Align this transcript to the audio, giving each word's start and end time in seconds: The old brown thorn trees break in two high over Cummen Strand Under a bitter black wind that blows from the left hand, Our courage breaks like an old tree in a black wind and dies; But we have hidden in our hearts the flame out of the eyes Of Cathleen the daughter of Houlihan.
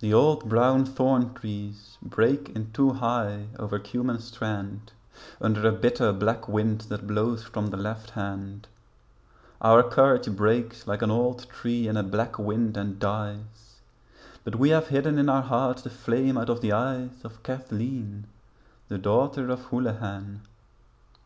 The 0.00 0.12
old 0.12 0.50
brown 0.50 0.84
thorn 0.84 1.32
trees 1.32 1.96
break 2.02 2.50
in 2.50 2.72
two 2.72 2.90
high 2.92 3.46
over 3.58 3.78
Cummen 3.78 4.20
Strand 4.20 4.92
Under 5.40 5.66
a 5.66 5.72
bitter 5.72 6.12
black 6.12 6.46
wind 6.46 6.82
that 6.90 7.06
blows 7.06 7.42
from 7.42 7.68
the 7.68 7.78
left 7.78 8.10
hand, 8.10 8.68
Our 9.62 9.82
courage 9.82 10.30
breaks 10.36 10.86
like 10.86 11.00
an 11.00 11.10
old 11.10 11.48
tree 11.48 11.88
in 11.88 11.96
a 11.96 12.02
black 12.02 12.38
wind 12.38 12.76
and 12.76 12.98
dies; 12.98 13.80
But 14.44 14.56
we 14.56 14.68
have 14.68 14.88
hidden 14.88 15.18
in 15.18 15.30
our 15.30 15.40
hearts 15.40 15.80
the 15.80 15.88
flame 15.88 16.36
out 16.36 16.50
of 16.50 16.60
the 16.60 16.72
eyes 16.72 17.24
Of 17.24 17.42
Cathleen 17.42 18.26
the 18.88 18.98
daughter 18.98 19.48
of 19.48 19.60
Houlihan. 19.70 20.42